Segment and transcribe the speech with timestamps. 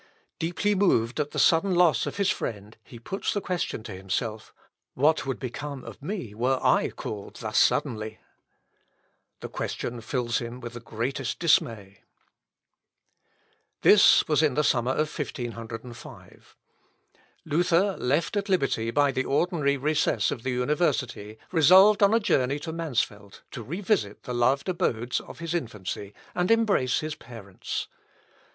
[0.39, 4.51] Deeply moved at the sudden loss of his friend, he puts the question to himself
[4.95, 8.17] What would become of me were I called thus suddenly?
[9.41, 11.99] The question fills him with the greatest dismay.
[12.01, 13.89] "Interitu sodalis sui contristatus." (Cochlœus, p.
[13.89, 16.55] 1.) This was in the summer of 1505.
[17.45, 22.57] Luther, left at liberty by the ordinary recess of the university, resolved on a journey
[22.57, 27.87] to Mansfeld, to revisit the loved abodes of his infancy, and embrace his parents.